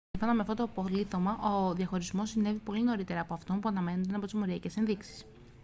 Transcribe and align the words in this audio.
σύμφωνα 0.11 0.33
με 0.33 0.41
αυτό 0.41 0.53
το 0.53 0.63
απολίθωμα 0.63 1.37
ο 1.39 1.73
διαχωρισμός 1.73 2.29
συνέβη 2.29 2.57
πολύ 2.59 2.83
νωρίτερα 2.83 3.19
από 3.19 3.33
αυτό 3.33 3.53
που 3.53 3.67
αναμενόταν 3.67 4.15
από 4.15 4.23
τις 4.25 4.33
μοριακές 4.33 4.77
ενδείξεις 4.77 5.25